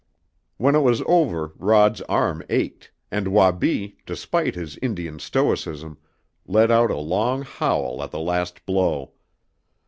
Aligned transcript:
When 0.57 0.73
it 0.73 0.79
was 0.79 1.03
over 1.05 1.53
Rod's 1.59 2.01
arm 2.09 2.41
ached, 2.49 2.89
and 3.11 3.27
Wabi, 3.27 3.97
despite 4.07 4.55
his 4.55 4.75
Indian 4.81 5.19
stoicism, 5.19 5.99
let 6.47 6.71
out 6.71 6.89
a 6.89 6.97
long 6.97 7.43
howl 7.43 8.01
at 8.01 8.09
the 8.09 8.17
last 8.19 8.65
blow. 8.65 9.11